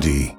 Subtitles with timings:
[0.00, 0.36] D.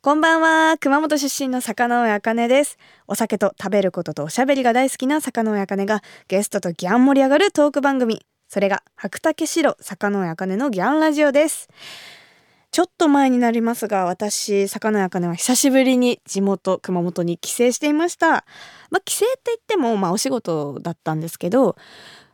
[0.00, 0.76] こんばんは。
[0.78, 2.78] 熊本出身の坂上茜です。
[3.06, 8.24] お酒と食べることとおしゃべりが大好きな坂上茜がゲストとギャン盛り上がるトーク番組。
[8.48, 11.68] それが白竹城坂上茜のギャンラジオです。
[12.70, 18.44] ちょっと前になりますが私坂上茜は久しぶりに地元熊本に帰省していました。
[18.90, 21.76] まあ帰省って言ってもまあお仕事だったんですけど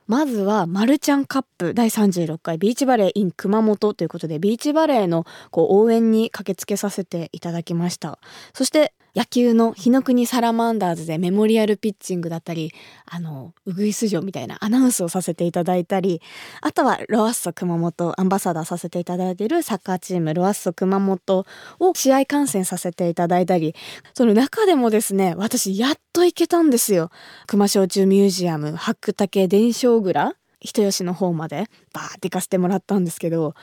[0.07, 8.19] まずはマルちゃんカップ第36回ビーチバレー in 熊本ということでビーチバレーの応援に駆けつけさせていただきました。
[8.53, 12.73] そして野球の日の国サラマンダーズでメモリアルピッチングだったり
[13.07, 16.21] あのウグイス城みたいなアナウンスをさせていただいたり
[16.63, 21.47] あとはロアッソ熊本アンバサダーさせていただいているサッカーチームロアッソ熊本
[21.79, 23.77] を試合観戦させていただいたり
[24.15, 27.11] その中でもですね私やっと行けたんですよ。
[27.47, 33.55] 熊焼酎ミュージアム白竹伝承蔵人吉の方までバーって行かせてもらったんですけど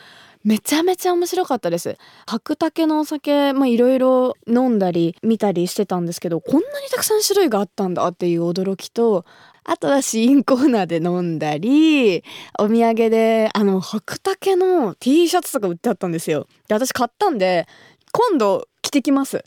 [0.43, 1.97] めちゃめちゃ面白かったです。
[2.25, 9.25] 白竹のお酒まあいろいろ飲んだり見たりしてたんですけどこんなにたくさん種類があったんだっていう驚きと
[9.63, 12.23] あとは試飲コーナーで飲んだり
[12.57, 16.47] お土産であの白竹の T シャツとか売ってあったんですよ。
[16.67, 17.67] で私買ったんで
[18.11, 19.43] 今度着てきます。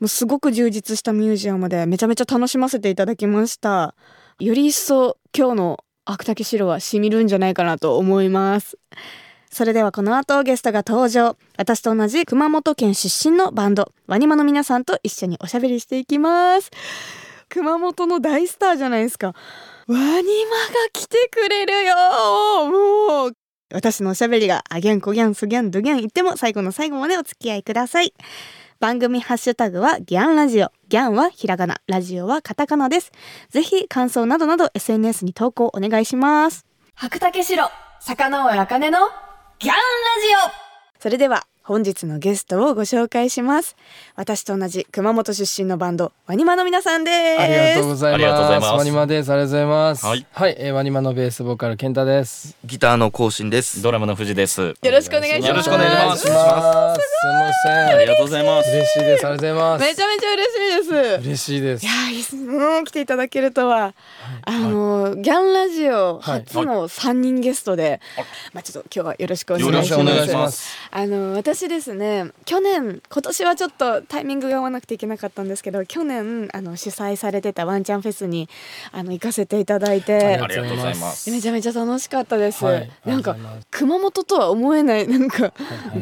[0.00, 3.94] もうすごく充実したミュージアムでめちゃめちゃ楽しませていただきました。
[4.38, 8.76] より一層今日の白竹城はしみるんじゃないかなと思います。
[9.54, 11.36] それではこの後ゲストが登場。
[11.56, 13.92] 私と同じ熊本県出身のバンド。
[14.08, 16.72] ワニマの皆さんと一緒におしゃべりしていきます。
[17.48, 19.28] 熊本の大スターじゃないですか。
[19.86, 20.22] ワニマが
[20.92, 21.94] 来てくれるよ
[22.68, 23.32] もう。
[23.72, 28.12] 私のおしゃべりがあギャンコギャンスギャンドギャン言っても最後の最後までお付き合いください。
[28.80, 30.72] 番組ハッシュタグはギャンラジオ。
[30.88, 33.12] ギャンはひらがなラジオはカタカナです。
[33.50, 36.66] ぜひ感想などなど SNS に投稿お願いします。
[36.96, 38.98] 白竹城坂上茜の
[39.64, 40.50] ギャンラジ
[40.98, 41.00] オ。
[41.00, 41.46] それでは。
[41.66, 43.74] 本日のゲストをご紹介します
[44.16, 48.14] 私と同じ熊本出身のバンドワニマの皆さんですありがとうございます。
[48.14, 49.32] ありがとうございますワニマです。
[49.32, 50.06] ありがとうございます。
[50.06, 50.26] はい、
[50.58, 52.56] えーワニマのベースボーカル健太です。
[52.64, 53.82] ギターの更新です。
[53.82, 54.60] ドラムの藤です。
[54.60, 56.26] よろしくお願いしますよろしくお願いしますす。
[56.26, 56.96] すみま
[57.62, 57.96] せん。
[57.96, 58.70] ありがとうございます。
[58.70, 59.26] 嬉しいです。
[59.26, 59.84] ありがとうございます。
[59.84, 61.88] めちゃめちゃ嬉しいです嬉しいですい。
[61.88, 63.94] やーいいっすね来ていただけるとは、
[64.44, 68.00] あのーギャンラジオ初の三人ゲストで、
[68.52, 78.48] まあちょっと今日はよろしくお願いしますよろしくお願いしますあのー私ですね去年今年はちょっとタイミングが合わなくていけなかったんですけど去年あの主催されてたワンチャンフェスに
[78.92, 81.30] あの行かせていただいてありがとうございます。
[81.30, 82.90] めちゃめちゃ楽しかったです、はい。
[83.04, 83.36] なんか
[83.70, 85.52] 熊本とは思えないなんか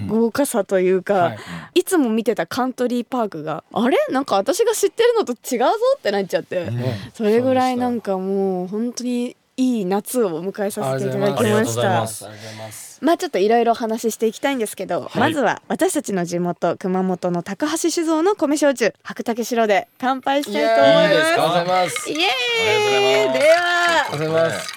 [0.09, 1.81] 豪華さというか、はい。
[1.81, 3.97] いつも見てたカントリーパークがあれ？
[4.11, 5.67] なんか私が知ってるのと違うぞ
[5.99, 6.97] ってなっちゃって、ね。
[7.15, 13.13] それぐらいなんかかもう本当にいい夏を迎えさせていただきありがましたとうございま。
[13.13, 21.13] すあちょっといろいろお話ししていきたいんですけど、まずは私たちの地元熊本の高橋酒造の米焼酎白竹城で乾杯したいと思います。
[21.13, 21.43] いいですか？
[21.43, 22.11] ありがとうございます。
[22.11, 24.73] イエーイではありがとうございます。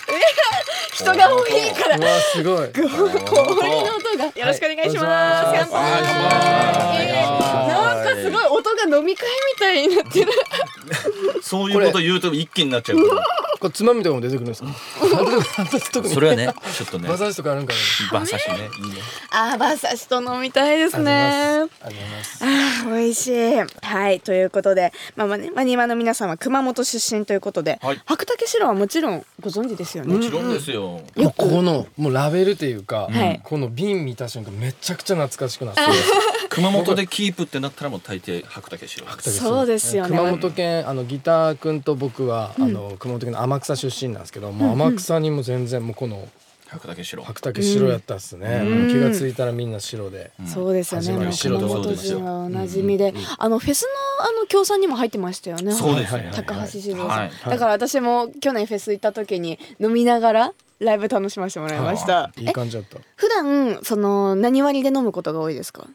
[0.96, 2.70] 人が多いからすごい。
[2.72, 5.06] 氷の音がよろしくお願いします。
[5.06, 7.68] はい乾杯。
[7.68, 10.32] なんかすごい音が飲み会みたいになってる。
[11.44, 13.16] そういうこと言うと一気になっちゃうか
[13.60, 14.70] これつまみとかも出てくるんですか？
[16.14, 17.74] それはね、ちょっとね馬、刺しとかあるんか
[18.14, 18.15] な。
[18.18, 18.70] 馬刺しね。
[18.84, 19.02] いいね。
[19.32, 21.66] あー、馬刺しと飲みたいですね。
[21.82, 22.44] あります。
[22.44, 23.56] あー、美味しい。
[23.82, 30.14] はい、ということで、まあまあね、まあ今の皆さんは熊本出身ということで、はい白竹城はもちろんご存知ですよね。
[30.14, 30.82] もちろんですよ。
[30.84, 35.82] もうここのもうラベルというか、はいこの瓶見た瞬間めちゃくちゃ懐かしくなって。
[36.50, 39.06] 熊本でキープってなったらもう大抵白竹城。
[39.20, 46.28] そうですよね熊本県あのギター君と僕は、あの熊本県の天草出身なんですけど、もう天草にも全然もうこの
[46.68, 47.24] 白竹城。
[47.24, 51.32] 白竹白やったっすね、もう気がついたらみんな白で、そうですよね。
[51.32, 55.72] 白本人はおなじみで、あのフェスのあの協賛にも入ってましたよね。
[55.74, 56.16] そうです。
[56.16, 56.32] ね。
[56.34, 57.32] 高橋酒造さん、はい。
[57.50, 62.32] だから私も去年フェス行った時に飲みながらライブ楽しませてもらいました。
[62.38, 62.46] い。
[62.46, 62.98] い感じだった。
[63.16, 65.88] 普段その何割で飲むことが多いですか？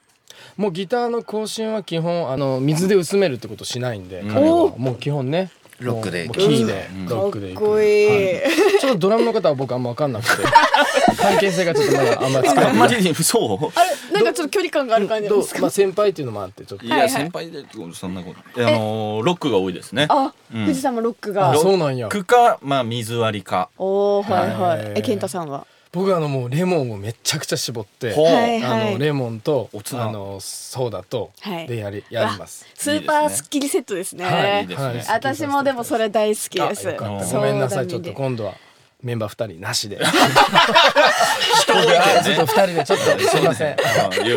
[0.57, 4.75] もうギターの更新は基本あの水で薄めるってことしないんで、彼は。
[4.77, 5.51] もう基本ね
[5.81, 8.81] ロックでキーでうんロックでいく。
[8.81, 10.43] ちょっとドラムの方は僕あんま分かんなくて
[11.17, 13.67] 関係性がちょっとまだあんまり作れあんまてないりそう。
[13.79, 15.61] あれなんかちょっと距離感がある感じですか？
[15.63, 18.61] まあ先輩っていうのもあってちょっといや先輩でそんなこと。
[18.67, 20.07] あのーロックが多いですね。
[20.09, 21.57] あ、うん富士山もロックあが。
[21.59, 23.69] そうなんやロックかまあ水割りか。
[23.79, 24.83] おおはいははいい。
[24.97, 25.67] え健太さんは？
[25.93, 30.09] 僕はあのもうレモンをめちゃくちゃ絞ってはいあのレモンとおつな。
[30.09, 31.67] あのソーダとはい。
[31.67, 32.67] でやりやります。
[32.75, 34.25] スーパースッキリセットですね。
[34.25, 34.63] はい。
[34.63, 34.65] い。
[34.65, 35.05] いですね。
[35.09, 36.89] 私もでもそれ大好きです。
[36.89, 37.25] あよかった。
[37.25, 37.89] うんごめんなさい。
[37.89, 38.55] ちょっと今度は
[39.03, 39.97] メンバー二人なしで。
[39.97, 43.77] 人多いあちょっと二人でちょっとすいません。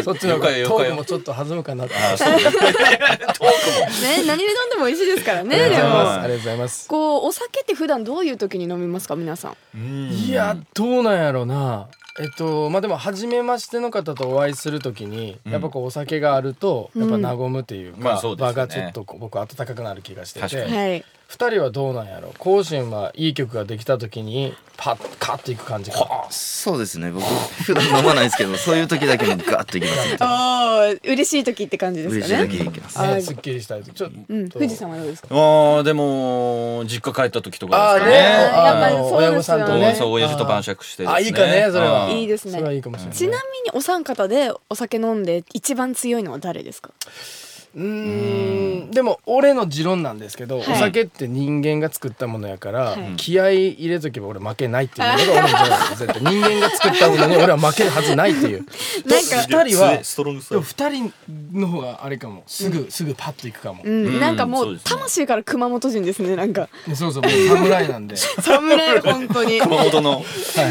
[0.03, 1.93] そっちのトークもちょっと弾むかなと。
[1.95, 2.33] あそう。
[2.35, 6.17] ねトークもね何で飲んでも美味しいですからねありがでとうございます。
[6.17, 6.23] も。
[6.23, 6.87] ありがとうございます。
[6.87, 9.55] こうお酒って普段どういう時に飲みますか皆さん？
[9.75, 10.09] うん。
[10.11, 11.87] いやどうなんやろうな。
[12.19, 15.51] えっとまあでも初めましての方とお会いするときに、うん。
[15.51, 20.47] やっぱこうお酒があるとやっぱ和むっていうか、場がちょっとこう僕温かくなる気がしてて。
[20.47, 20.77] 確かに。
[20.77, 22.29] はい二人はどうなんやろ？
[22.29, 26.27] う甲信はいい曲ができた時にパッカッといく感じか。
[26.29, 27.11] そうですね。
[27.11, 27.25] 僕
[27.63, 30.09] 普段飲まないですけどそういう時だけもガーッといきます。
[30.11, 32.99] ね ああ嬉しい時って感じです嬉しいだかねけでいきます。
[32.99, 33.93] あね、すっきりしたい時。
[33.93, 35.27] ちょっと、うん富士山はどうですか？
[35.31, 38.15] あーでも実家帰った時とかですかね。
[38.15, 38.19] ね。
[38.27, 39.27] やっぱりあのそうですよね。
[39.27, 39.95] 親御さんとね。
[39.97, 41.15] そう親父と晩酌してですね。
[41.15, 42.09] あいいかねそれは。
[42.11, 42.51] いいですね。
[42.51, 46.91] それはいいかもしれない、ちなみにお三方でお酒飲んで一番強いのは誰ですか？
[46.91, 48.91] うーん。
[48.91, 50.71] でも俺の持論なんですけど、はい。
[50.73, 53.13] お酒って人間が作ったものやから、はい。
[53.17, 58.65] 気合い入れとけば俺負けないっていうのが俺の持論です絶対 人間が作ったものに俺は負けるはずないっていう。
[59.05, 61.13] なんか二人はストロングスでも二人
[61.53, 70.23] の方があれかもすぐ、すぐパッといくかも、うん、うんなんかもうそうですね魂から熊本人ですねなんかでそうそうもう侍なんで侍本当に熊本の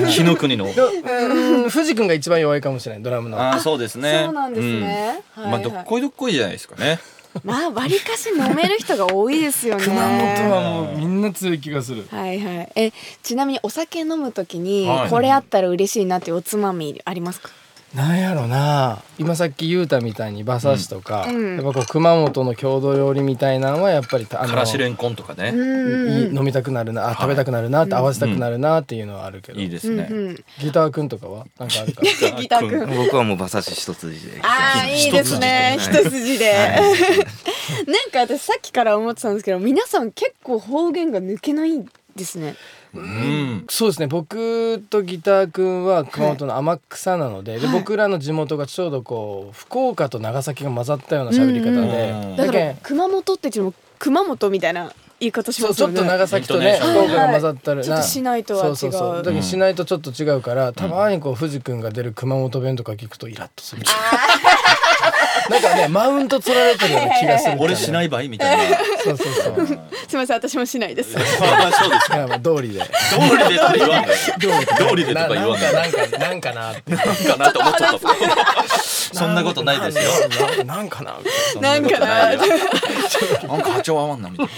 [0.08, 6.91] 日の国のでうん藤君が一番弱いかもしれないドラムのあーそうですねそうなんですねまあどっこいどっこいじゃないですかね
[7.44, 9.84] まあわりかし飲める人が多いですよね。
[9.84, 12.06] 熊本はもうみんな強い気がする。
[12.10, 12.72] はいはい。
[12.76, 12.92] え
[13.22, 15.10] ちなみにお酒飲むときにはい。
[15.10, 17.50] これあったら嬉しいなっていうおつまみありますか、
[17.94, 19.02] なんやろな。
[19.18, 21.56] 今さっき言うたみたいに馬刺しとか、うん。
[21.56, 25.50] やっぱこう熊本の郷土料理みたいなのはやっぱりあからしれんこんとかね。
[25.54, 30.08] うんいい飲みたくなるなあ食べたくなるなって合わせたくなるなっていうのはあるけど、いいですね。
[30.10, 30.16] うん。
[30.28, 32.02] うんギターくんとかはなんかあるか
[32.40, 32.96] ギターくん。
[32.96, 34.40] 僕はもう馬刺し一筋で。
[34.42, 35.76] ああいいですね。
[35.78, 36.52] 一筋一筋で、
[37.86, 41.84] なんか私さっきから思ってたんですけど皆さん結構方言が抜けない
[42.16, 42.54] ですね
[42.94, 43.64] うん。
[43.68, 44.06] そうですね。
[44.06, 47.78] 僕とギターくんは熊本の天草なので,、ではい。
[47.78, 52.36] 僕らの地元がちょうどこう福岡と長崎が混ざったような喋り方で、うん。
[52.36, 55.94] だからだけん熊本って言っても熊本みたいな言い方しますよね。
[55.96, 58.76] そうちょっと長崎とね福岡が混ざったらな、ちょっと市内とは違う。
[58.76, 59.22] そうそうそう。
[59.22, 63.82] だけど市内とちょっと違うから、たまにこう藤君が出る熊本弁とか聞くとイラッとする
[65.50, 68.76] なんかねマウント取られてるような気がする俺しないい場合みたいな。
[69.04, 69.66] そうそうそう。
[69.66, 69.72] す
[70.12, 71.16] みません私もしないです。
[71.16, 71.22] ま
[71.68, 72.78] あそうですいやまあ道理で。
[72.80, 74.14] 道理でとか言わんで。
[74.78, 75.72] 道理でとか言わんで。
[75.72, 76.94] なんかなんかなんかなって。
[76.94, 78.08] なんかなって思っちゃった。
[79.18, 80.64] そんなことないですよ。
[80.64, 80.82] なな。
[80.82, 81.12] んかな
[81.60, 82.06] なことな
[82.36, 82.42] なん
[83.62, 84.52] か波長合わんなみたいな。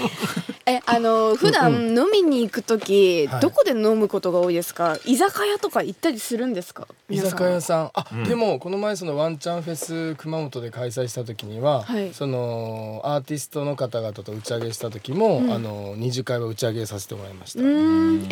[0.67, 3.41] えあの普段飲みに行く時、はい。
[3.43, 4.97] どこで飲むことが多いですか？
[5.05, 6.87] 居酒屋とか行ったりするんですか？
[7.11, 7.91] 居酒屋さん。
[7.93, 8.25] あ、うん。
[8.25, 12.13] でもこの前そのワンチャンフェス熊本で開催した時には、はい。
[12.13, 15.53] そのアーティストの方々と打ち上げした時も、うん。
[15.53, 17.61] あの二次会は打ち上げさせてもらいました、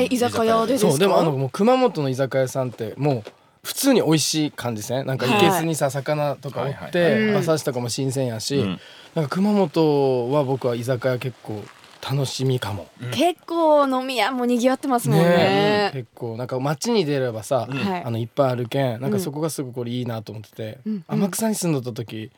[0.03, 0.91] え居酒屋でですか？
[0.91, 3.31] そうでもあのもう熊本の居酒屋さんってもう
[3.63, 7.31] 普通に美味しい感じですねなんかいけすにさ、魚とかおってうん。
[7.31, 8.81] 馬刺しとかも新鮮やし、うん。
[9.15, 11.63] なんか熊本は僕は居酒屋結構
[12.05, 12.89] 楽しみかも。
[13.13, 15.91] 結構飲み屋も賑わってますもんね。
[15.93, 16.37] 結構。
[16.37, 17.77] なんか街に出ればさ、うん。
[17.79, 18.05] はい。
[18.05, 19.13] あのいっぱいあるけんなんうん。
[19.13, 22.31] かそこがすごくこれいいなと思ってて、うん天草に住んどった時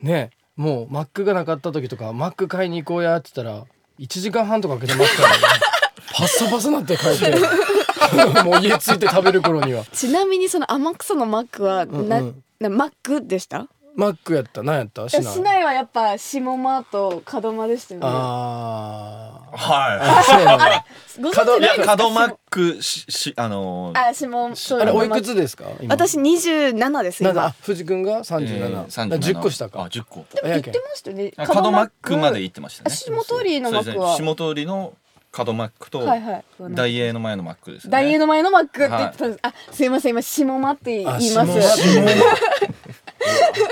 [0.00, 3.64] ねもうマックがなかった時とかマック買いに行こうやって言ったら
[3.98, 5.34] 1時間半とかかけて待ったら、ね、
[6.16, 9.84] パッサパサなって帰って もう家着いて食べる頃には。
[9.92, 12.42] ちなみにその天草のマックはな、うんうん。
[12.60, 13.68] なマックでした？
[13.94, 14.62] マックやった。
[14.62, 15.08] 何やった？
[15.08, 20.84] シナ市内はやっぱ下間と門間でしたよねあーはあそうやな
[21.20, 34.94] ご存知門いいやないですか角マックししあのーあ下あれおいくつですか今私27です今藤君が37、えーだから10個下あか10個でも行ってましたよねあ角マックまで行ってましたねあ下通りのマックは下通りの
[35.30, 41.32] 角マックとはいはい大英の前のマックですねダイエーの前のマックって言ってたんです、あすいません今下間って言いあます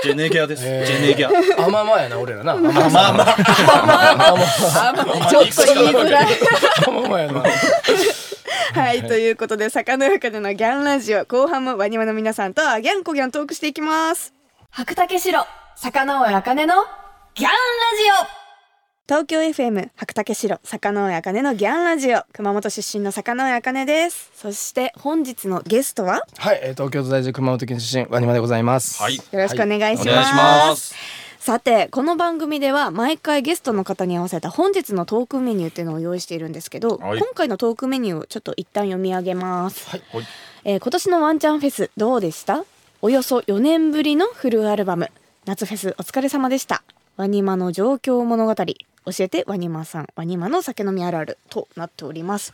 [0.03, 0.63] ジェネギャです。
[0.63, 0.85] ジえー。
[0.85, 1.29] ェネギャ。
[1.65, 2.53] あまあまあやな俺らな。
[2.53, 2.91] あままあ。
[2.91, 3.35] まあまあ。
[5.23, 6.27] あちょっと言いづらい。
[6.87, 7.43] あまあまあやな
[8.73, 11.25] はいということで魚やかでのギャンラジオ。
[11.25, 14.33] 後半もワニワの皆さんとギャンコギャントークしていきます。
[14.69, 16.75] 白竹城魚尾あかねの
[17.35, 18.40] ギャンラジオ
[19.11, 22.23] 東京 FM 白竹城坂上茜のギャンラジオ。
[22.31, 24.31] 熊本出身の坂上茜です。
[24.33, 26.21] そして本日のゲストは？
[26.37, 29.03] はい、えー東京都在住熊本県出身ワニマでございます。
[29.03, 29.17] はい。
[29.17, 30.95] よろしくお願いします,、お願いします。
[31.39, 37.19] さてこの番組では毎回ゲストの方に合わせた本日のトークメニューっていうのを用意しているんですけど、はい。
[37.19, 40.03] 今回のトークメニューをちょっと一旦読み上げます、はい。
[40.13, 40.25] はい。
[40.63, 42.63] えー今年のワンチャンフェスどうでした？
[43.01, 45.11] およそ4年ぶりのフルアルバム。
[45.43, 46.81] 夏フェスお疲れ様でした
[47.21, 48.55] ワニマの状況物語。
[48.55, 50.07] 教えてワニマさん。
[50.15, 52.51] ワニマの酒飲みあるあるとなっております。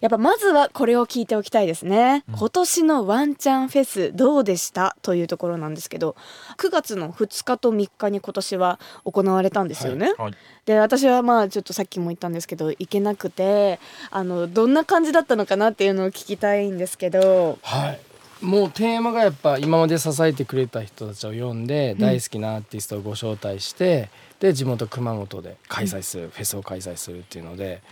[0.00, 4.96] やっぱまずはこれを聞いておきたいですね、今年のワンチャンフェスどうでした？
[5.02, 6.16] というところなんですけど
[6.56, 10.32] 9月の2日と3日に今年は行われたんですよね、はい。
[10.64, 13.80] で私はまあちょっとさっきも言ったんですけど行けなくて
[14.10, 17.58] あのどんな感じだったのかなっていうのを聞きたいんですけど。
[17.60, 18.00] はい
[18.42, 27.82] もうテーマがやっぱ今まで支えてくれた人たちを呼んで、大好きなアーティストをご招待してで地元熊本で開催する、フェスを開催するっていうので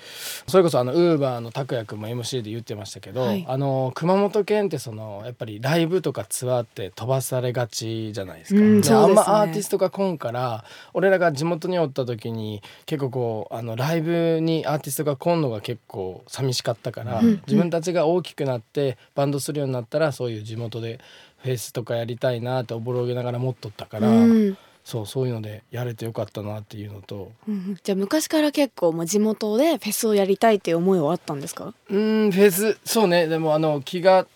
[0.47, 3.45] それこそあのウーバーの拓也君も MC で言ってましたけど、はい。
[3.49, 8.61] あの熊本県ってそのやっぱりライブとかツアーって飛ばされがちじゃないですか。
[8.61, 8.97] うんすね。
[8.97, 17.43] あんまアーティストが来んから俺らが地元におった時に結構こうあのライブにアーティストが来んのが結構寂しかったから、うん。
[17.47, 21.01] 自分たちが大きくなってバンドするようになったらそういう地元で
[21.39, 27.33] フェスとかやりたいなっておぼろげながら持っとったから、うんそうそういうのでやれてよかったなっていうのと。
[27.49, 27.79] うん。
[27.83, 31.73] じゃあ昔から結構もう地元でフェスをやりたいっていう思いはあったんですか？
[31.89, 32.77] うんフェス。
[32.85, 33.27] そうね。
[33.27, 34.27] でもあの気が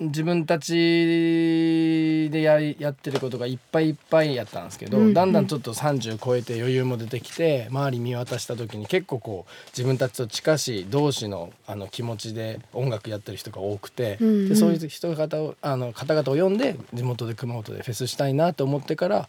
[0.00, 5.06] 自分たちでやりやってることがいっぱいいっぱいやったんですけど、うん。
[5.08, 14.48] うんだんだんちょっと30超えて余裕も出てきて周り見渡した時に結構こう自分たちと近しい同士のあの気持ちで音楽やってる人が多くて、うんうん。
[14.48, 19.28] でそういう人方をあの方々を呼んで地元で熊本でフェスしたいなと思ってから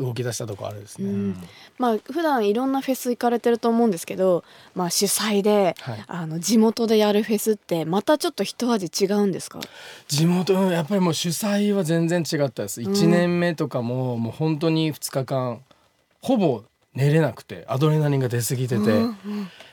[0.00, 1.08] 動き出したとこあるですね。
[1.08, 1.36] うん。
[1.78, 4.42] まあ普段いろんなフェス行かれてると思うんですけど、
[4.74, 6.04] まあ、主催で、はい。
[6.06, 9.60] あの地元でやるフェスってまたちょっと一味違うんですか？
[10.08, 12.80] 地元のやっぱりもう主催は全然違ったです。
[12.80, 15.60] 1年目とかももう本当に2日間
[16.22, 19.16] ほぼ寝れなくてアドレナリンが出過ぎてて、うん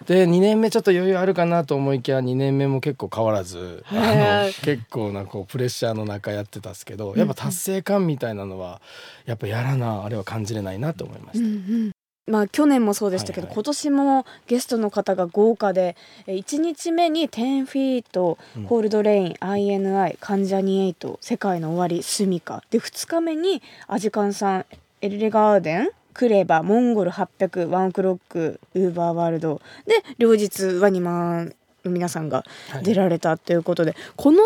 [0.05, 8.79] で2年目ちょっと余裕あるかなと思いきや2年目も結構変わらずあへの結構なこうプレッシャーの中やってたんですけどやっぱ達成感みたいなのは
[9.25, 11.45] やっぱやらなあれは感じれないなと思いました。
[11.45, 11.91] うんうん。
[12.29, 13.55] まあ去年もそうでしたけど、はいはい。
[13.55, 15.95] 今年もゲストの方が豪華で
[16.27, 18.65] え1日目に10フィート、うん。
[18.65, 22.63] コールドレイン INI 関ジャニ∞世界の終わりスミカ。
[22.69, 24.65] で2日目にアジカンさん
[25.01, 29.61] エルレガーデンクレバモンゴル800ワンオクロックウーバーワールド。
[29.85, 31.55] で両日ワニマン
[31.85, 32.83] の皆さんがはい。
[32.83, 34.39] 出られたということで、この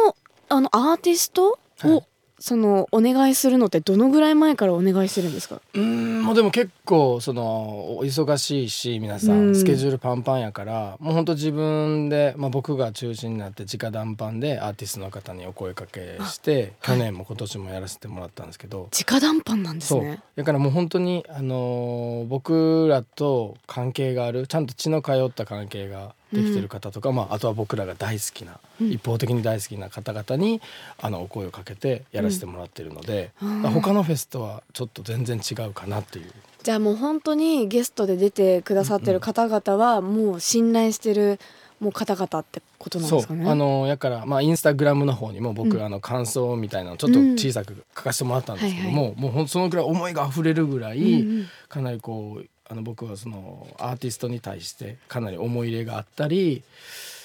[0.50, 2.08] あのアーティストを、はい。
[2.44, 5.62] そのお願いするのってどのぐらい前からお願いしてるんですか？
[5.75, 9.51] うーんもうでも結構そのお忙しいし皆さうん。
[9.51, 20.21] んスケジュールパンパンやから、もうほんと自分で、まあ、僕が中心になって直談判でアーティストの方にお声かけして去年も今年もやらせてもらったんですけど、直談判なんですね。
[20.36, 28.91] だからもう本当に、あのー僕らと関係があるちゃんと血の通った関係ができてる方とか、まあ、あとは僕らが大好きな、うん。
[28.91, 30.62] 一方的に大好きな方々に
[31.00, 33.62] あのお声をかけてやらせてもらってるので、うん。
[33.62, 36.31] 他のフェスとはちょっと全然違うかなっていう。
[36.63, 41.39] じゃあもう本当にゲストで出てくださってる方々はもう信頼してる
[41.80, 43.50] もう方々ってことなんですかね？
[43.50, 51.48] あのやからまあインスタグラムの方にも僕、うんあの感想みたいなのちょっと小さく書かせてもらったんですけども、はいもうほんそのくらい思いが溢れるぐらい、うんうん。
[51.68, 56.62] かなりこうあの僕はそのアーティストに対してかなり思い入れがあったり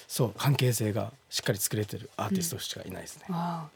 [0.08, 3.24] そう関係性がしっかり作れてるアーティストしかいないですね。
[3.30, 3.68] あ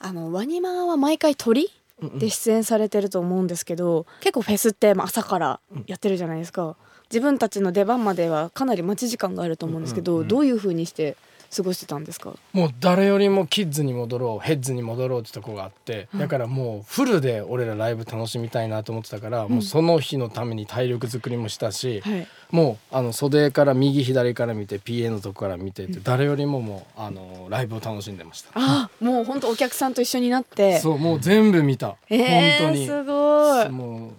[0.00, 0.06] あ。
[0.06, 1.62] あのワニマは毎回鳥？
[1.62, 1.70] うんうん
[2.02, 6.76] で出演されてると思うんですけど、結構フェスってまあ朝からやってるじゃないですか。
[7.10, 11.16] 自分たちの出番まではかなり待ち時間があると思うんですけど、どういう風にして
[11.54, 12.34] 過ごしてたんですか？
[12.52, 22.26] もう誰よりもキッズに戻ろうヘッズに戻ろうってとこがあって、だからもうフルで俺らライブ楽しみたいなと思ってたから、もうその日のために体力作りもしたし、はい。
[22.50, 28.50] もうあの袖から右左から見て PA のとこから見てて誰よりももうあのライブを楽しんでました。
[28.54, 30.78] あもう本当お客さんと一緒になって。
[30.78, 33.68] そうもう全部見た、えー、本当にすごい。
[33.70, 34.10] もう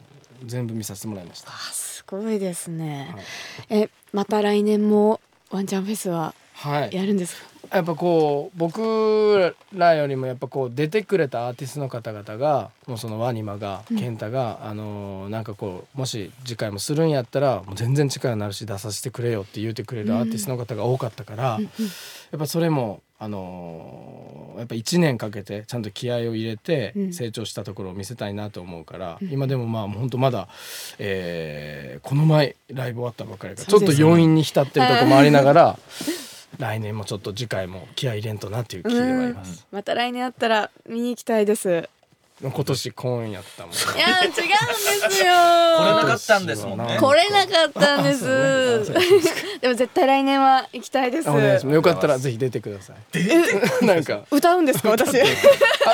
[0.45, 1.49] 全部見させてもらいました。
[1.49, 3.13] あすごいですね。
[3.13, 5.19] はいえまた来年も
[5.51, 6.33] ワンチャンフェスははい、
[6.91, 7.47] やるんですか？
[7.77, 13.97] やっぱこう僕らよりもやっぱこう出てくれたアーティストの方々がもうそのワニマがうん。
[13.97, 21.67] 健太が、あのーなんかこうもし次回もするんやったらもう全然力になるし出させてくれよって言うてくれるアーティストの方が多かったから、うんうん。
[21.67, 21.69] や
[22.37, 27.13] っぱそれもあのーやっぱ1年かけてちゃんと気合を入れてうん。
[27.13, 29.29] 成長したところを見せたいなと思うから、うん。
[29.29, 30.47] 今でもまあ本当まだ、
[30.99, 35.79] えーこの前ライブ終わったばっかりからちょっと余韻に浸ってるとこもありながら
[36.59, 39.67] 来年もちょっと次回も気合い入れんとなっていう気ではいます。
[39.71, 41.89] また来年あったら見に行きたいです。
[42.39, 43.73] 今年今やったもん。
[43.73, 45.33] いや違うんですよ。
[45.77, 48.93] これなかったんですもんね来れなかったんです。
[49.59, 51.27] でも絶対来年は行きたいです。
[51.27, 53.85] よかったらぜひ出てください。
[53.85, 55.19] なんか歌うんですか私？
[55.19, 55.25] あ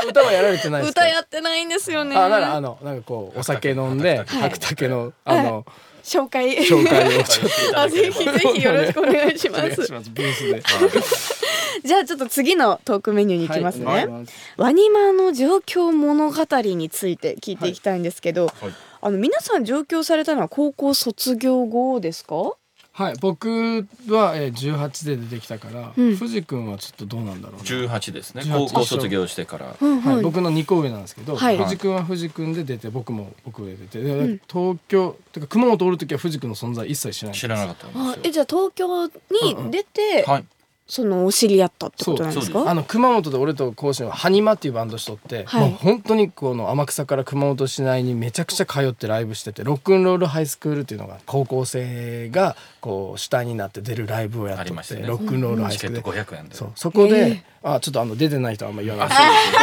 [0.05, 1.01] 歌はやられてないですか。
[1.01, 2.17] 歌やってないんですよね。
[2.17, 5.65] あならあのなんかこうお酒飲んではい白竹のあの
[6.03, 6.57] 紹介。
[6.60, 9.86] 紹介をちょっとあぜひぜひよろしくお願いします。
[9.86, 10.10] します。
[10.10, 10.62] ブースで。
[11.83, 14.10] じゃあちょっと次のトークメニューに行きますね、はい。
[14.57, 18.55] ワニマの上京物語について聞いていきたいんですけど、はい。
[19.01, 22.53] あの皆さん上京されたのは高校卒業後ですか？
[22.95, 23.50] はい僕
[24.07, 26.15] はえー18で出てきたから、うん。
[26.15, 28.43] 藤君はちょっとどうなんだろうな18ですね。
[28.43, 29.75] 18高校卒業してから。
[29.81, 31.57] うんはい、僕の2個上なんですけど、はい。
[31.57, 34.41] 藤君は藤君で出て僕も僕で出て、でん。
[34.47, 38.12] 東京てか熊本おる時は藤君の存在一切知らない知らなかったんですよ。
[38.12, 39.12] あえじゃあ東京に
[39.71, 40.45] 出て、はい
[40.93, 42.69] そのお知り合ったってことなんですか？
[42.69, 45.69] あの熊本で俺と甲子園はハニマっていうバンドしとって、はい。
[45.69, 55.07] もう本当にこの天草から熊本市内にめちゃくちゃ通ってライブしててロックンロールハイスクールっていうのが高校生がこう主体になって出るライブをやっとって、ましたね。
[55.07, 55.95] ロックンロールハイスクール。
[55.95, 56.01] で。
[56.03, 56.55] 500円で。
[56.55, 59.17] そうそこで、へえあちょっとあの出てない人はあんま言わない。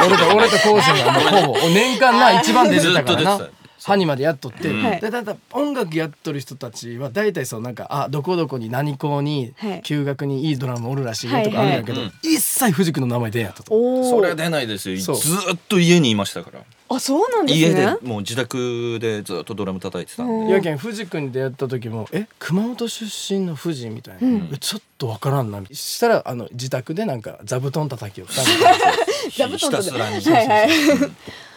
[0.07, 3.49] 俺と俺と甲子園がもうほぼ年間な一番出てたからな
[3.83, 4.83] ハニマでやっとって、うん。
[4.83, 5.01] はい。
[5.01, 9.83] でだいたい音楽やっとる人たちは大体そうなんかあどこどこに何校にはい。
[9.83, 14.05] 休学にいいドラムおるらしいよとかあるんやけど、はいはい一切藤君の名前出んやったと。
[14.05, 14.97] それは出ないですよ。
[14.97, 15.13] ず
[15.55, 16.61] っと家にいましたから
[16.93, 17.67] あそうなんですね。
[17.69, 20.49] 家でもう自宅でずっとドラム叩いてたんうん。
[20.49, 24.51] でやけん藤君に出会った時も「え熊本出身の藤」みたいな、うん。
[24.53, 25.63] えちょっとわからんな。
[25.71, 28.87] したらあの自宅でなんか座布団叩きよったみたいな
[29.31, 30.25] 座布団とひたすらに。
[30.25, 30.71] はいはい。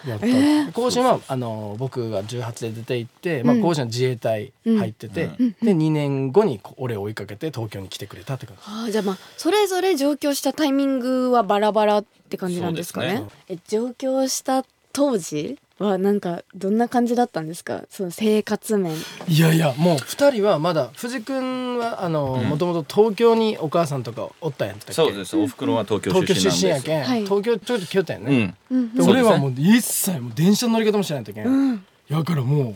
[0.08, 0.28] やった、
[0.74, 8.62] 甲子園はあの僕が18で出て行って、まあ、うん甲子園は自衛隊入ってて、で2年後にこ俺を追いかけて東京に来てくれたって感じ。
[8.66, 13.16] あーじゃあまあそれぞれ上京したタイミングはバラバラって感じなんですかね。
[13.18, 17.84] そうえ上京した当時はなんかどんな感じだったんですか？
[17.90, 18.96] その生活面。
[19.28, 22.48] いやいやもう2人はまだ藤君はあのうん。
[22.48, 24.94] もともと東京にお母さんとかおったんやったっけ？
[24.94, 25.36] そうです。
[25.36, 26.86] お袋は東京東京出身なんで。
[26.86, 27.24] す出身やけん、はい。
[27.24, 28.24] 東京ちょっと来よったん。
[28.24, 28.92] やね、うん。
[29.02, 31.86] 俺はもう一切もう電車の乗り方も知らないといけん、うん。
[32.08, 32.76] やからもう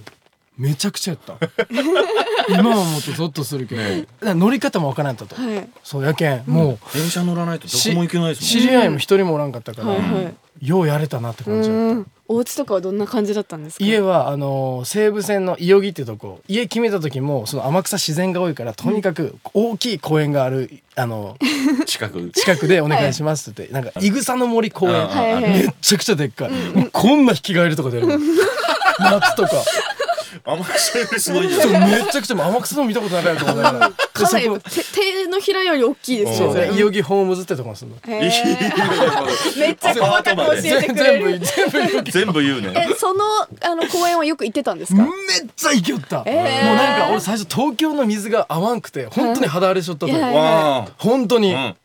[0.57, 1.37] めちゃくちゃやった。
[2.49, 5.67] 今はもっとゾッとするけど、だから乗り方もわからんかったと、はい。
[5.83, 10.21] そうやけんも電車乗らないとうどこも行けないです知もんり合いも一人もおらんかったから、はいは
[10.61, 10.67] い。
[10.67, 12.07] ようやれたなって感じだった、うん。
[12.29, 13.85] お家とかはどんな感じだったんですか？
[13.85, 16.41] 家はあのー西武線の伊予木ってとこ。
[16.47, 21.37] 家決めた時もその天草自然が多いからとにかく大きい公園があるあの
[21.85, 22.31] 近く。
[22.33, 25.51] 近くでお願いしますって言って、なんかいぐさの森公園、はいはいはい。
[25.51, 28.07] めっちゃくちゃでっかい、もうこんな引き返りとか出る。
[28.07, 28.17] の
[28.99, 29.51] 夏とか
[30.43, 33.89] 天草よりすごいじゃそうんめちゃくちゃもう天草の見たことなかったと思いながら。
[33.89, 34.83] でかなり手
[35.23, 36.67] 手のひらより大きいですよね。
[36.67, 37.97] で伊予木ホームズってとこにするの。
[38.07, 42.87] めっちゃ細かく教えてくれ全部る全部伊予木全部言うね。
[42.91, 43.23] えその
[43.61, 45.03] あの公園はよく行ってたんですか？
[45.03, 45.11] めっ
[45.55, 46.65] ちゃ行きよった、えー。
[46.65, 51.75] もうなんか俺最初東京の水が合わんくて本当に肌荒れしとったと、本当に、うん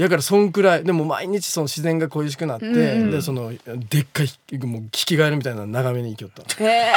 [0.00, 0.84] やからそんくらい。
[0.84, 3.10] でも毎日その自然が恋しくなって、うんうん。
[3.10, 6.64] でそのでっかいもうキキガエルみたいなの眺めに行きよった。
[6.64, 6.92] へ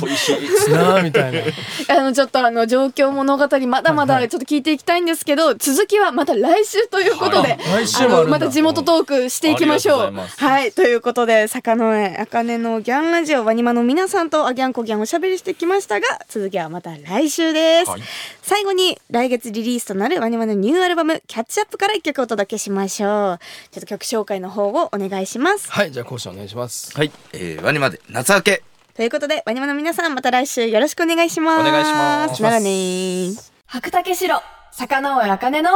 [0.00, 0.70] 恋しい。
[0.70, 1.40] なあみたいな。
[1.40, 1.52] ー
[1.98, 8.38] あのちょっとあの状況物語まだまだちょっと聞いていきたいんですけど、続きはまた来週ということで、来週あもあるんだ。
[8.38, 10.14] のまた地元トークしていきましょう。
[10.14, 18.02] うはいということで坂上茜のギャンラジオワニマの皆さんとあギャンコギャンおしゃべりしてきましたが続きはまた来週です、はい。
[18.42, 23.38] 最後に来月リリースとなるワニマのニューアルバムキャッチアップから一曲お届けしましょう。
[23.70, 25.70] ちょっと曲紹介の方をお願いします。
[25.70, 26.94] はいじゃあ講師お願いします。
[26.96, 28.62] はい、えー、ワニまで夏明け。
[28.94, 31.60] ということでワニマの皆さんまた来週よろしくお願いします。
[31.60, 32.42] お願いします。
[32.42, 34.38] ならねー白竹城
[34.72, 35.70] 坂上茜の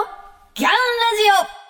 [0.54, 0.74] ギャンラ
[1.44, 1.66] ジオ。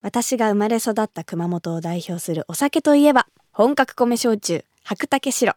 [0.00, 5.56] 私が生まれ育った熊本を代表するお酒といえば本格米焼酎白竹白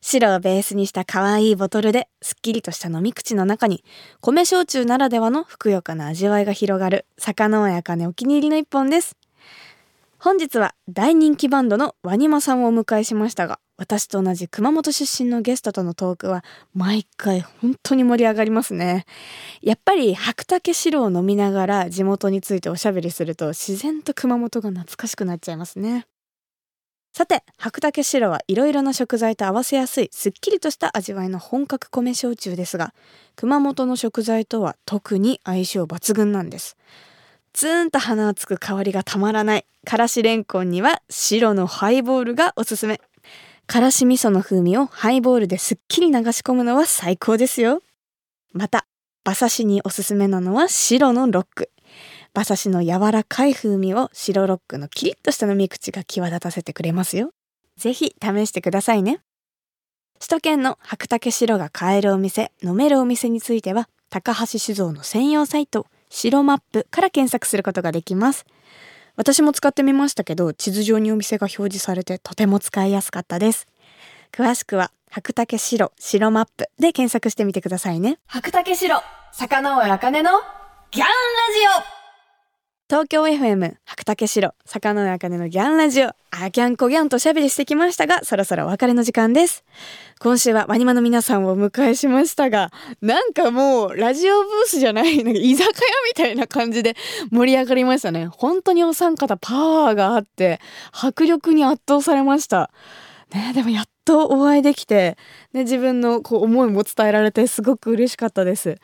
[0.00, 3.84] 白をベースにした可愛いボトルですっきりとした飲み口の中に
[4.20, 9.16] 米焼酎ならではのふくよかな味わいが広がる坂上茜お気に入りの一本です。
[10.18, 19.04] 本日は大人気バンドのワニマさんをお迎えしましたが私と同じ熊本出身のゲストとのトークは毎回本当に盛り上がりますね。
[19.62, 26.06] やっぱり白竹白を飲みながら地元についておしゃべりすると自然と熊本が懐かしくなっちゃいますね。
[27.12, 32.94] さて白竹白はいろいろな食材と合わせやすいすっきりとした味わいの本格米焼酎ですが
[33.34, 36.76] 熊本の食材とは特に相性抜群なんです。
[37.52, 43.00] ツーンと鼻をつく香りがたまらないからしれんこんには白のハイボールがおすすめ。
[43.66, 47.82] からし味噌の風味をハイボールですっきり流し込むのは最高ですよ。
[48.52, 48.86] また
[49.24, 51.70] 馬刺しにおすすめなのは白のロック。
[52.38, 57.30] 馬刺しの柔らかい風味を白ロックのキリッとした飲み口が際立たせてくれますよ。
[57.76, 59.18] ぜひ試してくださいね。
[60.20, 68.46] 首都圏の白竹白が買えるお店飲めるお店については高橋酒造の専用サイト白マップから検索することができます。
[69.16, 73.66] 私も使ってみましたけど地図上にお店が表示されてとても使いやすかったです。
[74.30, 78.20] 詳しくは白竹城白マップで検索してみてくださいね。
[78.28, 78.96] 白竹城
[79.32, 80.30] 坂上茜の
[80.92, 81.12] ギャンラ
[81.82, 81.97] ジオ。
[82.90, 89.62] 東京 FM 白竹城坂上茜のギャンラジオあギャンコギャンとしゃべりしてきましたがそろそろお別れの時間です。
[90.20, 92.72] 今週はワニマの皆さんをお迎えしましたが
[93.02, 95.70] なんかもうラジオブースじゃないなんか居酒屋
[96.06, 96.96] みたいな感じで
[97.30, 98.26] 盛り上がりましたね。
[98.28, 100.58] 本当にお三方パワーがあって
[100.90, 102.70] 迫力に圧倒されました。
[103.34, 105.18] ねでもやっとお会いできて、
[105.52, 108.78] ね、自分のこう思いも伝えられてすごく嬉しかったです。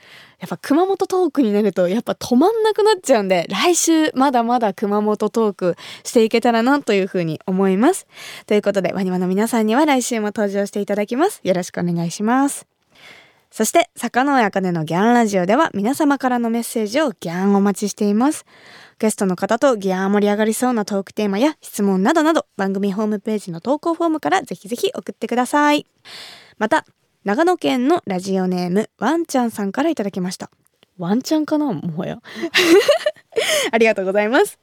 [0.44, 8.06] やっぱ熊本トークになるとやっぱ止まんなくなっちゃうんで来週まだまだ熊本トークしていけたらなというふうに思います。
[8.44, 11.40] ということでワニワの皆さんには来週も登場していただきます。
[11.44, 12.66] よろしくお願いします。
[13.50, 18.44] そして坂上茜のギャンラジオでは皆様からのメッセージをギャンお待ちしています。
[18.98, 25.86] ゲストの方とギャー盛り上がりそうなトークテーマや質問などなど番組ホームページの投稿フォームからぜひぜひ送ってください。
[26.58, 26.84] また、
[27.24, 30.50] 長野県のラジオネームワンちゃんさんからいただきました。
[30.98, 32.18] ワンちゃんかなもはや。
[33.72, 34.58] ありがとうございます。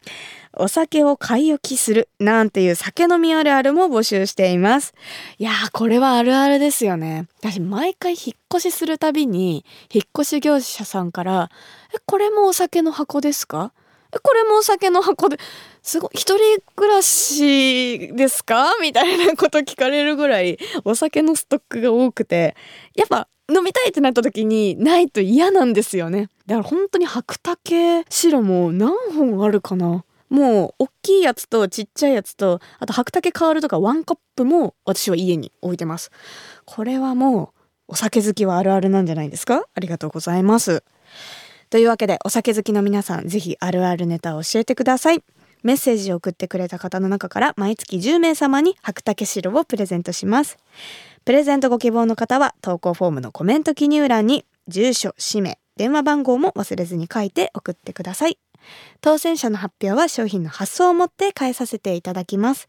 [0.53, 4.93] お酒を買い置きするなんていう酒飲みあるあるも募集しています。
[5.39, 7.25] いやー、これはあるあるですよね。
[7.39, 11.49] 私、毎回引っ越しするたびに、引っ越し業者さんから、
[11.93, 13.73] え、これもお酒の箱ですか？
[14.19, 15.37] これもお酒の箱で
[15.81, 18.75] すごい一人暮らしですか？
[18.81, 22.55] みたいなこと聞かれるぐらいお酒のストックが多くて
[22.95, 26.29] やっぱ飲みたいってなった時にないと嫌なんですよね。
[26.45, 30.03] だから本当に白竹白も何本あるかな？
[30.29, 36.11] もう大きいやつとちっちゃいやつとあと白竹カールとかワンカップも私は家に置いてます。
[36.65, 37.53] これはも
[37.87, 39.65] うお酒好きはあるあるなんじゃないですか？
[39.73, 40.83] ありがとうございます。
[41.71, 45.23] というわけでお酒好きの皆さんぜひあるあるネタを教えてください。
[45.63, 50.57] メッセージを送ってくれた方の中から毎月10名様に白竹白をプレゼントします。
[51.23, 58.37] プレゼントご希望の方は投稿フォームのコメント記入欄に住所氏名電話番号も忘れずに書いて送ってください。
[58.99, 62.67] 当選者の発表は商品の発送をもって返させていただきます。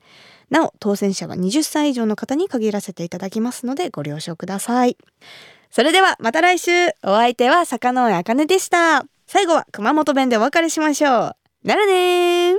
[0.49, 4.97] なお当選者は20歳以上の方に限らせていただきますのでご了承ください。
[5.73, 6.71] それではまた来週。
[7.03, 9.07] お相手は坂上茜でした。
[9.27, 11.67] 最後は熊本弁でお別れしましょう。
[11.67, 12.57] ならねー。